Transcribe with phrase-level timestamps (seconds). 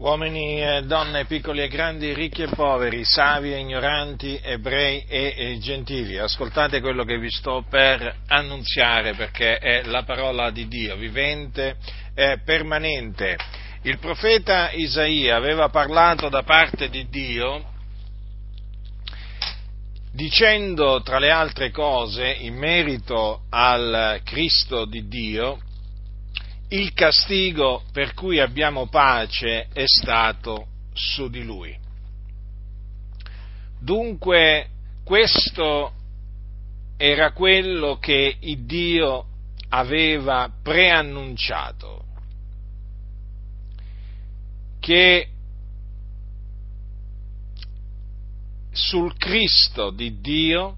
[0.00, 6.16] uomini e donne, piccoli e grandi, ricchi e poveri, savi e ignoranti, ebrei e, gentili,
[6.16, 11.76] ascoltate quello che vi sto per annunziare perché è la parola di Dio, vivente
[12.14, 13.36] e permanente.
[13.82, 17.62] Il profeta Isaia aveva parlato da parte di Dio
[20.12, 25.60] dicendo tra le altre cose in merito al Cristo di Dio,
[26.70, 31.76] il castigo per cui abbiamo pace è stato su di lui.
[33.80, 34.68] Dunque
[35.04, 35.92] questo
[36.96, 39.26] era quello che il Dio
[39.70, 42.04] aveva preannunciato,
[44.78, 45.28] che
[48.70, 50.76] sul Cristo di Dio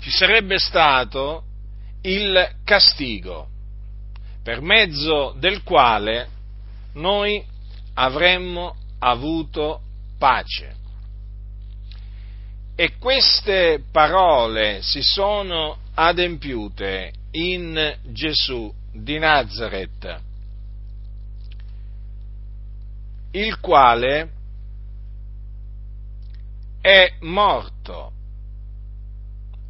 [0.00, 1.44] ci sarebbe stato
[2.02, 3.48] il castigo
[4.50, 6.28] per mezzo del quale
[6.94, 7.40] noi
[7.94, 9.80] avremmo avuto
[10.18, 10.74] pace.
[12.74, 20.20] E queste parole si sono adempiute in Gesù di Nazareth,
[23.30, 24.30] il quale
[26.80, 28.12] è morto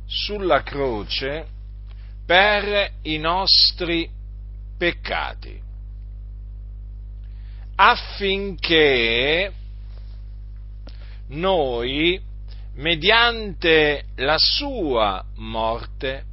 [0.06, 1.46] sulla croce
[2.24, 4.18] per i nostri
[4.80, 5.60] peccati,
[7.76, 9.52] affinché
[11.28, 12.18] noi,
[12.76, 16.24] mediante la sua morte,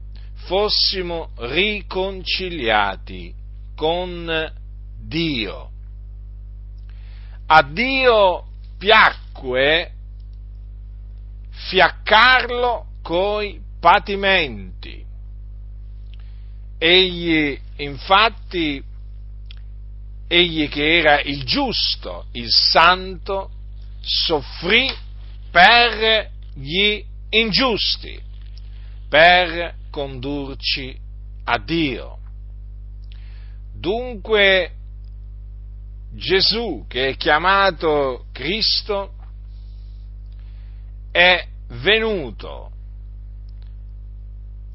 [0.46, 3.36] fossimo riconciliati
[3.76, 4.54] con
[4.98, 5.72] Dio.
[7.48, 8.46] A Dio
[8.78, 9.92] piacque
[11.50, 15.07] fiaccarlo coi patimenti.
[16.78, 18.84] Egli infatti,
[20.28, 23.50] egli che era il giusto, il santo,
[24.02, 24.92] soffrì
[25.52, 28.20] per gli ingiusti,
[29.10, 30.96] per condurci
[31.46, 32.18] a Dio.
[33.74, 34.72] Dunque
[36.14, 39.14] Gesù, che è chiamato Cristo,
[41.12, 42.72] è venuto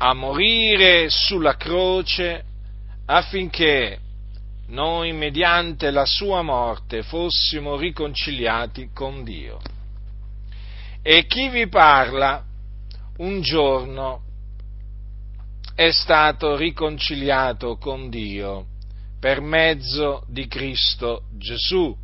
[0.04, 2.44] a morire sulla croce
[3.06, 4.00] affinché
[4.66, 9.60] noi, mediante la sua morte, fossimo riconciliati con Dio.
[11.02, 12.42] E chi vi parla
[13.18, 14.22] un giorno
[15.76, 18.66] è stato riconciliato con Dio
[19.20, 21.96] per mezzo di Cristo Gesù.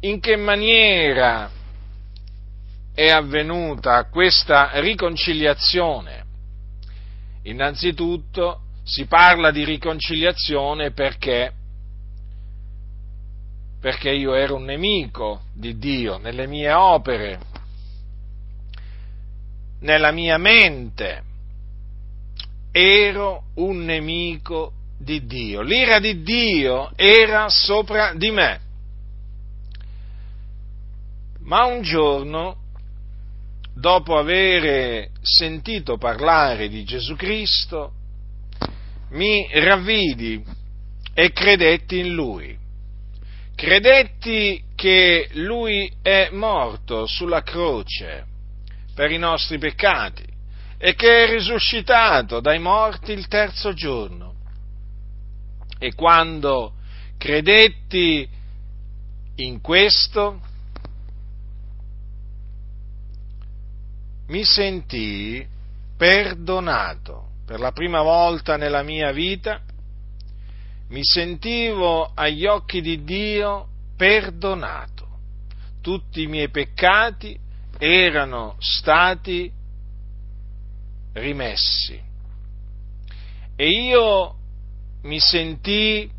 [0.00, 1.50] In che maniera
[2.94, 6.17] è avvenuta questa riconciliazione?
[7.48, 11.52] Innanzitutto si parla di riconciliazione perché,
[13.80, 17.40] perché io ero un nemico di Dio nelle mie opere,
[19.80, 21.22] nella mia mente,
[22.70, 25.62] ero un nemico di Dio.
[25.62, 28.60] L'ira di Dio era sopra di me.
[31.44, 32.56] Ma un giorno,
[33.78, 37.92] dopo aver sentito parlare di Gesù Cristo,
[39.10, 40.42] mi ravvidi
[41.14, 42.56] e credetti in Lui.
[43.54, 48.26] Credetti che Lui è morto sulla croce
[48.94, 50.24] per i nostri peccati
[50.76, 54.34] e che è risuscitato dai morti il terzo giorno.
[55.78, 56.74] E quando
[57.16, 58.28] credetti
[59.36, 60.40] in questo,
[64.28, 65.46] mi sentii
[65.96, 69.60] perdonato per la prima volta nella mia vita,
[70.88, 75.06] mi sentivo agli occhi di Dio perdonato.
[75.80, 77.38] Tutti i miei peccati
[77.78, 79.50] erano stati
[81.14, 82.00] rimessi.
[83.56, 84.34] E io
[85.02, 86.10] mi sentii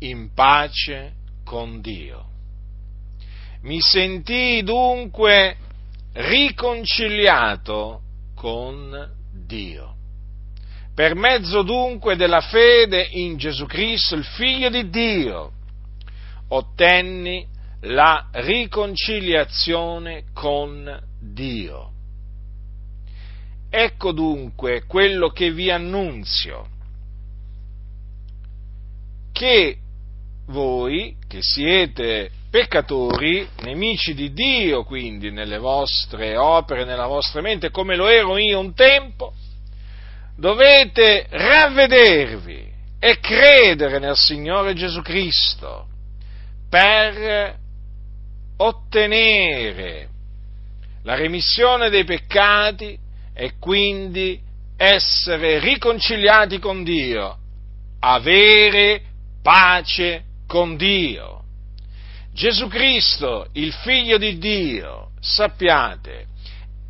[0.00, 1.12] in pace
[1.44, 2.30] con Dio.
[3.62, 5.56] Mi sentii dunque
[6.14, 8.00] riconciliato
[8.34, 9.10] con
[9.46, 9.96] Dio.
[10.94, 15.52] Per mezzo dunque della fede in Gesù Cristo, il Figlio di Dio,
[16.48, 17.46] ottenni
[17.82, 21.90] la riconciliazione con Dio.
[23.70, 26.68] Ecco dunque quello che vi annunzio,
[29.32, 29.78] che
[30.52, 37.96] voi, che siete peccatori, nemici di Dio, quindi nelle vostre opere, nella vostra mente, come
[37.96, 39.32] lo ero io un tempo,
[40.36, 42.70] dovete ravvedervi
[43.00, 45.88] e credere nel Signore Gesù Cristo
[46.68, 47.58] per
[48.58, 50.08] ottenere
[51.02, 52.96] la remissione dei peccati
[53.34, 54.40] e quindi
[54.76, 57.36] essere riconciliati con Dio,
[58.00, 59.02] avere
[59.42, 61.44] pace con Dio.
[62.34, 66.26] Gesù Cristo, il figlio di Dio, sappiate,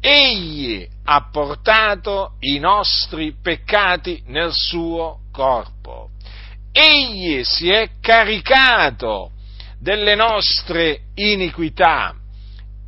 [0.00, 6.10] egli ha portato i nostri peccati nel suo corpo.
[6.72, 9.30] Egli si è caricato
[9.78, 12.16] delle nostre iniquità.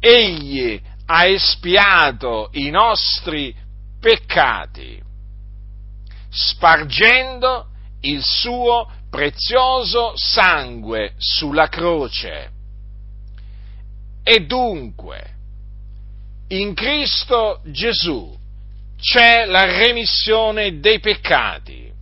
[0.01, 3.55] Egli ha espiato i nostri
[4.01, 5.01] peccati,
[6.31, 7.69] spargendo
[8.01, 12.51] il suo prezioso sangue sulla croce.
[14.25, 15.35] E dunque,
[16.49, 18.37] in Cristo Gesù
[18.99, 21.93] c'è la remissione dei peccati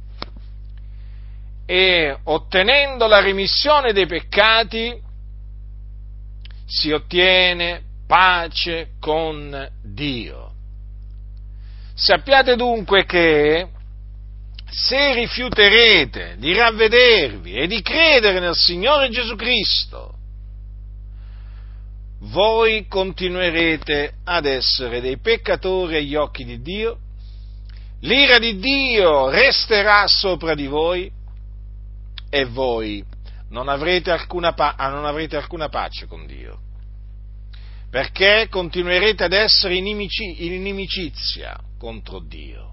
[1.67, 4.99] e ottenendo la remissione dei peccati
[6.64, 10.53] si ottiene pace con Dio.
[11.93, 13.69] Sappiate dunque che
[14.73, 20.15] se rifiuterete di ravvedervi e di credere nel Signore Gesù Cristo,
[22.21, 26.99] voi continuerete ad essere dei peccatori agli occhi di Dio,
[28.01, 31.11] l'ira di Dio resterà sopra di voi
[32.31, 33.05] e voi
[33.51, 34.55] non avrete alcuna,
[34.89, 36.71] non avrete alcuna pace con Dio
[37.93, 42.72] perché continuerete ad essere in inimicizia contro Dio,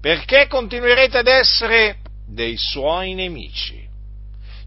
[0.00, 3.86] perché continuerete ad essere dei suoi nemici.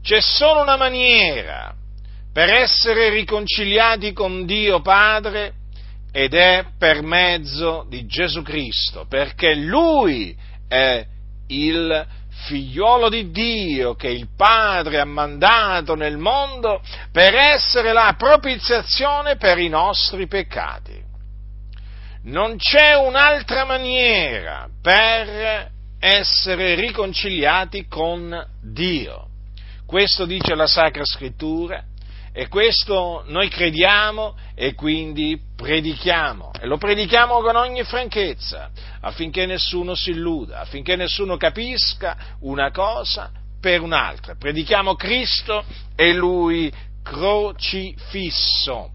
[0.02, 1.74] C'è solo una maniera
[2.32, 5.54] per essere riconciliati con Dio Padre
[6.12, 10.36] ed è per mezzo di Gesù Cristo, perché Lui
[10.68, 11.06] è
[11.48, 12.06] il
[12.46, 16.82] figliuolo di Dio che il Padre ha mandato nel mondo
[17.12, 21.03] per essere la propiziazione per i nostri peccati.
[22.26, 29.28] Non c'è un'altra maniera per essere riconciliati con Dio.
[29.86, 31.84] Questo dice la Sacra Scrittura
[32.32, 36.52] e questo noi crediamo e quindi predichiamo.
[36.62, 38.72] E lo predichiamo con ogni franchezza,
[39.02, 44.36] affinché nessuno si illuda, affinché nessuno capisca una cosa per un'altra.
[44.36, 46.72] Predichiamo Cristo e Lui
[47.04, 48.92] crocifisso.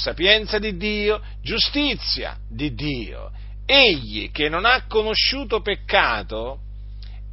[0.00, 3.30] Sapienza di Dio, giustizia di Dio.
[3.66, 6.60] Egli che non ha conosciuto peccato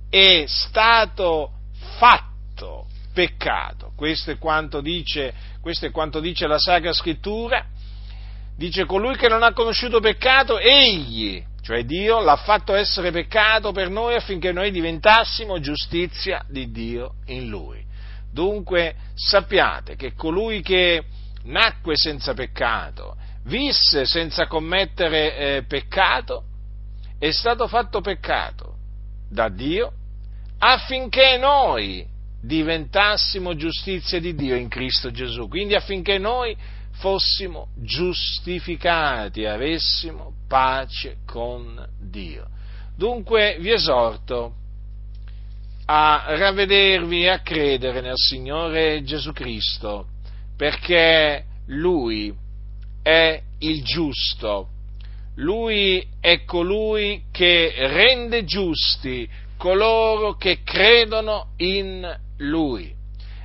[0.09, 1.51] è stato
[1.97, 3.93] fatto peccato.
[3.95, 5.33] Questo è quanto dice,
[5.63, 7.65] è quanto dice la Sacra Scrittura.
[8.57, 13.89] Dice colui che non ha conosciuto peccato, egli, cioè Dio, l'ha fatto essere peccato per
[13.89, 17.81] noi affinché noi diventassimo giustizia di Dio in lui.
[18.29, 21.05] Dunque sappiate che colui che
[21.47, 26.43] nacque senza peccato, visse senza commettere eh, peccato,
[27.17, 28.75] è stato fatto peccato
[29.29, 29.91] da Dio
[30.59, 32.05] affinché noi
[32.41, 36.55] diventassimo giustizia di Dio in Cristo Gesù, quindi affinché noi
[36.93, 42.47] fossimo giustificati, avessimo pace con Dio.
[42.95, 44.53] Dunque vi esorto
[45.85, 50.07] a ravvedervi e a credere nel Signore Gesù Cristo,
[50.57, 52.33] perché Lui
[53.03, 54.69] è il giusto,
[55.35, 62.93] Lui è colui che rende giusti coloro che credono in lui.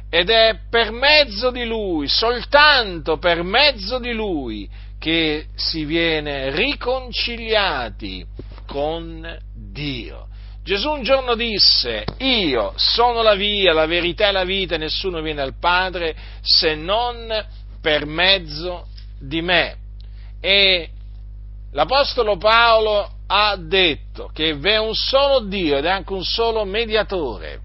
[0.08, 8.24] Ed è per mezzo di lui, soltanto per mezzo di lui, che si viene riconciliati
[8.66, 10.28] con Dio.
[10.64, 15.42] Gesù un giorno disse, io sono la via, la verità e la vita, nessuno viene
[15.42, 17.28] al Padre se non
[17.80, 18.86] per mezzo
[19.18, 19.76] di me.
[20.40, 20.88] E
[21.72, 26.64] l'Apostolo Paolo ha detto che vi è un solo Dio ed è anche un solo
[26.64, 27.60] mediatore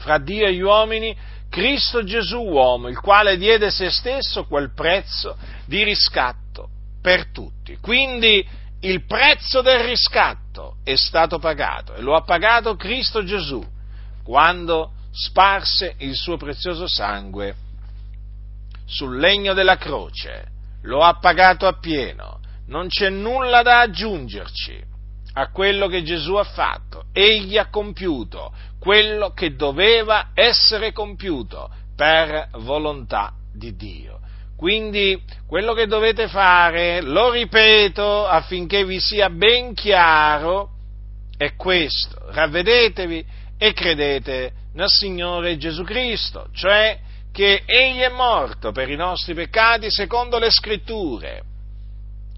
[0.00, 1.14] fra Dio e gli uomini,
[1.48, 5.36] Cristo Gesù uomo, il quale diede se stesso quel prezzo
[5.66, 6.68] di riscatto
[7.02, 7.76] per tutti.
[7.80, 8.46] Quindi
[8.80, 13.62] il prezzo del riscatto è stato pagato e lo ha pagato Cristo Gesù
[14.22, 17.54] quando sparse il suo prezioso sangue
[18.86, 20.48] sul legno della croce.
[20.82, 24.82] Lo ha pagato appieno, non c'è nulla da aggiungerci
[25.34, 27.04] a quello che Gesù ha fatto.
[27.12, 34.20] Egli ha compiuto quello che doveva essere compiuto per volontà di Dio.
[34.60, 40.68] Quindi quello che dovete fare, lo ripeto affinché vi sia ben chiaro,
[41.34, 42.26] è questo.
[42.26, 43.24] Ravvedetevi
[43.56, 46.98] e credete nel Signore Gesù Cristo, cioè
[47.32, 51.42] che egli è morto per i nostri peccati secondo le scritture,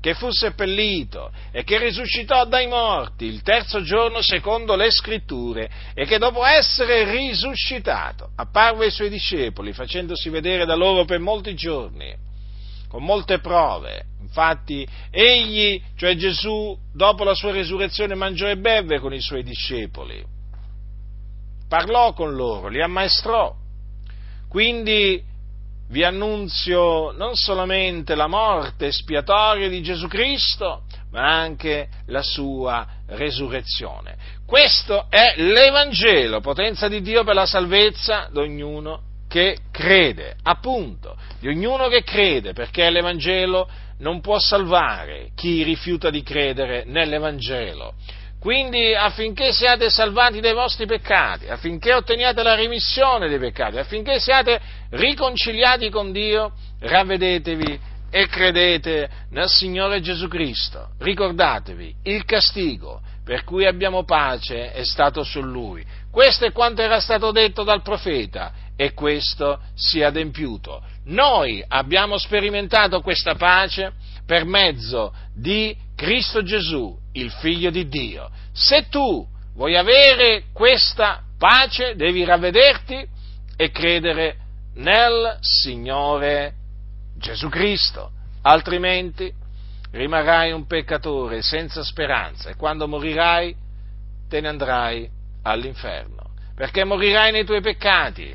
[0.02, 6.06] che fu seppellito e che risuscitò dai morti il terzo giorno secondo le scritture e
[6.06, 12.12] che dopo essere risuscitato apparve ai suoi discepoli facendosi vedere da loro per molti giorni,
[12.88, 14.06] con molte prove.
[14.20, 20.20] Infatti egli, cioè Gesù, dopo la sua resurrezione mangiò e bevve con i suoi discepoli,
[21.68, 23.54] parlò con loro, li ammaestrò.
[24.48, 25.22] Quindi
[25.92, 34.16] vi annunzio non solamente la morte espiatoria di Gesù Cristo, ma anche la sua resurrezione.
[34.46, 41.48] Questo è l'Evangelo, potenza di Dio per la salvezza di ognuno che crede, appunto, di
[41.48, 43.68] ognuno che crede, perché l'Evangelo
[43.98, 47.92] non può salvare chi rifiuta di credere nell'Evangelo.
[48.42, 54.60] Quindi affinché siate salvati dai vostri peccati, affinché otteniate la remissione dei peccati, affinché siate
[54.90, 57.78] riconciliati con Dio, ravvedetevi
[58.10, 60.88] e credete nel Signore Gesù Cristo.
[60.98, 65.86] Ricordatevi, il castigo per cui abbiamo pace è stato su Lui.
[66.10, 70.82] Questo è quanto era stato detto dal profeta e questo si è adempiuto.
[71.04, 73.92] Noi abbiamo sperimentato questa pace
[74.26, 78.30] per mezzo di Cristo Gesù, il figlio di Dio.
[78.52, 83.06] Se tu vuoi avere questa pace, devi ravvederti
[83.56, 84.36] e credere
[84.74, 86.54] nel Signore
[87.18, 88.10] Gesù Cristo,
[88.42, 89.32] altrimenti
[89.92, 93.54] rimarrai un peccatore senza speranza e quando morirai
[94.28, 95.08] te ne andrai
[95.42, 98.34] all'inferno, perché morirai nei tuoi peccati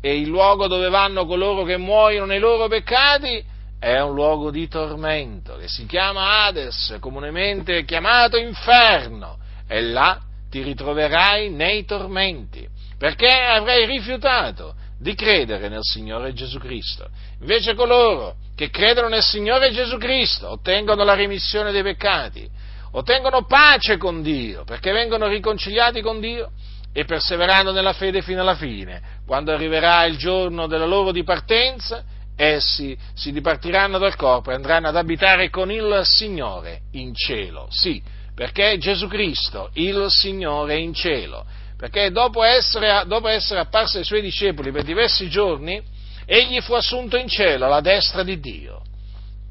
[0.00, 3.42] e il luogo dove vanno coloro che muoiono nei loro peccati
[3.78, 10.20] è un luogo di tormento che si chiama Hades, comunemente chiamato inferno, e là
[10.50, 12.66] ti ritroverai nei tormenti,
[12.98, 17.08] perché avrai rifiutato di credere nel Signore Gesù Cristo.
[17.40, 22.48] Invece coloro che credono nel Signore Gesù Cristo ottengono la remissione dei peccati,
[22.92, 26.50] ottengono pace con Dio, perché vengono riconciliati con Dio
[26.92, 29.00] e perseverando nella fede fino alla fine.
[29.24, 32.02] Quando arriverà il giorno della loro dipartenza,
[32.38, 37.66] essi si dipartiranno dal corpo e andranno ad abitare con il Signore in cielo.
[37.70, 38.00] Sì,
[38.32, 41.44] perché Gesù Cristo, il Signore, in cielo.
[41.76, 45.82] Perché dopo essere, dopo essere apparso ai suoi discepoli per diversi giorni,
[46.24, 48.82] egli fu assunto in cielo alla destra di Dio.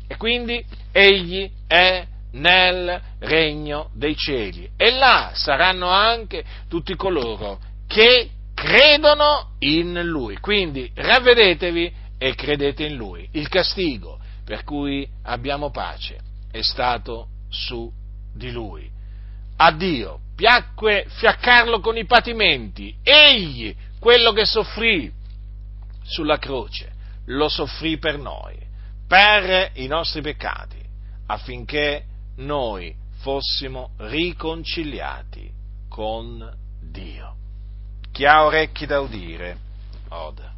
[0.07, 0.63] E quindi
[0.93, 4.69] egli è nel regno dei cieli.
[4.77, 10.37] E là saranno anche tutti coloro che credono in Lui.
[10.37, 13.27] Quindi ravvedetevi e credete in Lui.
[13.31, 16.19] Il castigo per cui abbiamo pace
[16.51, 17.91] è stato su
[18.33, 18.89] di Lui.
[19.57, 22.95] A Dio piacque fiaccarlo con i patimenti.
[23.03, 25.11] Egli, quello che soffrì
[26.03, 26.93] sulla croce,
[27.25, 28.55] lo soffrì per noi,
[29.07, 30.79] per i nostri peccati,
[31.25, 32.05] affinché
[32.37, 35.51] noi fossimo riconciliati
[35.89, 37.35] con Dio.
[38.11, 39.57] Chi ha orecchi da udire,
[40.09, 40.56] oda.